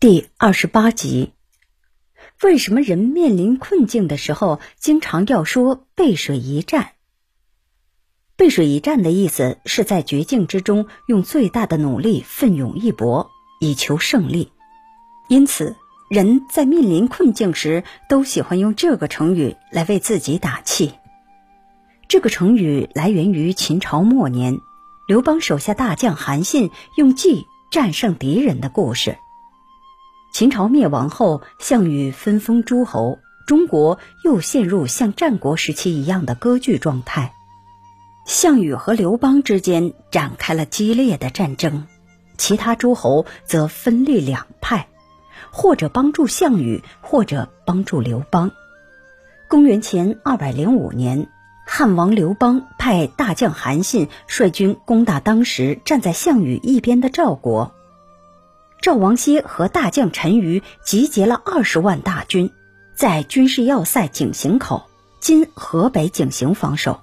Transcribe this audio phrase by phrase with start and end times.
[0.00, 1.34] 第二十八集：
[2.42, 6.92] 为什么人面临困境的时候，经常要说背水一战？
[8.34, 14.52] 背水一战的意思是在绝境之中，用最大的努力奋勇一搏，以求胜利。
[15.28, 15.76] 因此，
[16.08, 20.94] 人在面临困境时，都喜欢用这个成语来为自己打气。
[22.08, 24.60] 这个成语来源于秦朝末年，
[25.06, 29.18] 刘邦手下大将韩信用计战胜敌人的故事。
[30.32, 37.34] 秦朝灭亡后，项羽分封诸侯，中国又陷入像战国时期一样的割据状态。
[38.26, 41.84] 项羽和刘邦之间展开了激烈的战争，
[42.38, 44.86] 其他诸侯则分立两派，
[45.50, 48.52] 或者帮助项羽，或者帮助刘邦。
[49.48, 51.26] 公元前二百零五年，
[51.66, 57.74] 汉王刘邦派大将韩信率军攻打当时站在项羽一边的赵国。
[58.80, 62.50] 赵王歇和大将陈馀集结了二十万大军，
[62.94, 64.88] 在军事要塞井陉口
[65.20, 66.98] （今河北井陉）防守。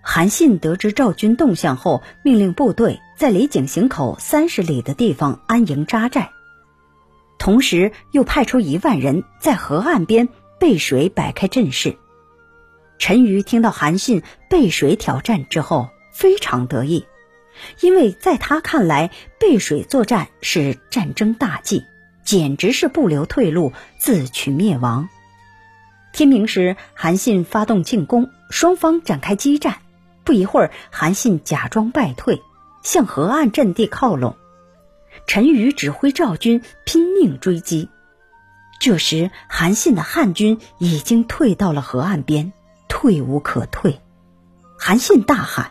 [0.00, 6.30] 韩信得知赵军动向后，命令部队在离井陉口三十里的地方安营扎寨，
[7.38, 10.26] 同时又派出一万人在河岸边
[10.58, 11.98] 背水摆开阵势。
[12.98, 17.04] 陈馀听到韩信背水挑战之后，非常得意。
[17.80, 21.84] 因为在他看来，背水作战是战争大忌，
[22.24, 25.08] 简直是不留退路，自取灭亡。
[26.12, 29.78] 天明时，韩信发动进攻，双方展开激战。
[30.24, 32.42] 不一会儿，韩信假装败退，
[32.82, 34.36] 向河岸阵地靠拢。
[35.26, 37.88] 陈馀指挥赵军拼命追击。
[38.80, 42.52] 这时，韩信的汉军已经退到了河岸边，
[42.88, 44.00] 退无可退。
[44.78, 45.70] 韩信大喊。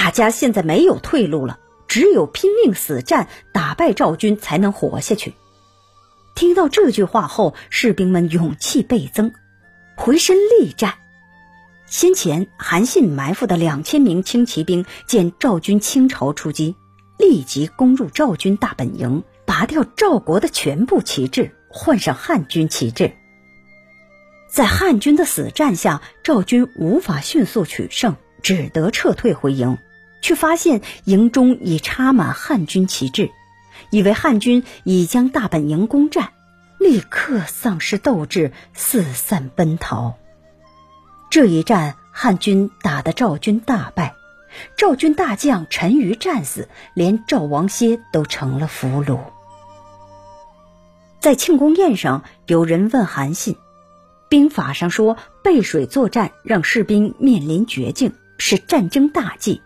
[0.00, 5.34] 大家现在没有退路了，只有拼命死战，打败赵军才能活下去。
[6.34, 9.30] 听到这句话后，士兵们勇气倍增，
[9.96, 10.94] 回身力战。
[11.84, 16.76] 先前韩信埋伏的两千名轻骑兵见赵军倾巢出击，
[17.18, 23.12] 立即攻入赵军大本营，拔掉赵国的全部旗帜，换上汉军旗帜。
[24.48, 29.76] 在汉军的死战下，赵军无法迅速取胜，只得撤退回营。
[30.20, 33.30] 却发现营中已插满汉军旗帜，
[33.90, 36.32] 以为汉军已将大本营攻占，
[36.78, 40.16] 立刻丧失斗志，四散奔逃。
[41.30, 44.14] 这一战，汉军打得赵军大败，
[44.76, 49.18] 赵军大将陈馀战死，连赵王歇都成了俘虏。
[51.20, 53.56] 在庆功宴上，有人问韩信
[54.28, 59.62] ：“兵法上说背水作战，让士兵面临绝境，是战争大忌。”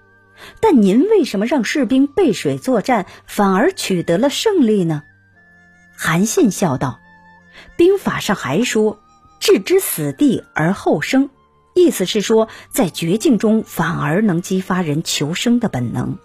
[0.60, 5.03] 但您为什么让士兵背水作战，反而取得了胜利呢？
[5.97, 7.00] 韩信笑道
[7.77, 9.00] ：“兵法上还说
[9.41, 11.31] ‘置之死地而后生’，
[11.75, 16.19] 意思是说，在绝境中反而能激发人求生的本能。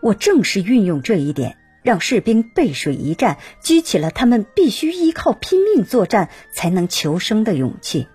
[0.00, 8.06] 我正是运用这一点，让士兵背水一战，激起了他们必须依靠拼命作战才能求生的勇气。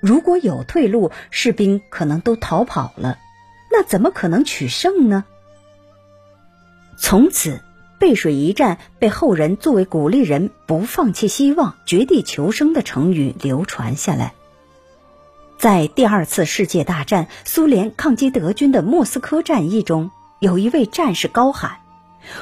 [0.00, 3.18] 如果有退路，士兵可能都逃跑了。”
[3.70, 5.24] 那怎么可能取胜呢？
[6.98, 7.60] 从此，
[7.98, 14.34] 背水一战被后人作为鼓励人不放弃希望、绝地求生的成语流传下来。
[15.56, 21.78] 在第二次世界大战苏联抗击德军的莫斯科战役中，有一位战士高喊：“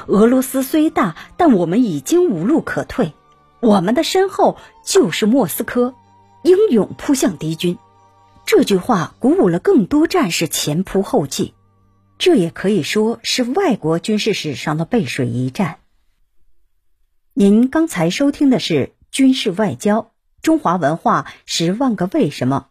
[0.07, 3.13] 俄罗斯虽大，但我们已经无路可退，
[3.59, 5.93] 我们的身后就是莫斯科，
[6.43, 7.77] 英勇扑向敌军。”
[8.51, 11.53] 这句话鼓舞了更多战士前仆后继，
[12.17, 15.77] 这也可以说是外国军事史上的背水一战。
[17.35, 18.73] 您刚才收听的是
[19.11, 22.69] 《军事外交：中华文化十万个为什么》，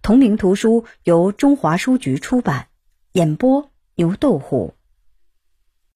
[0.00, 2.68] 同名图书由中华书局出版，
[3.10, 4.74] 演播牛豆虎。